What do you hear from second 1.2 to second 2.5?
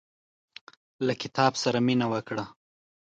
کتاب سره مينه وکړه.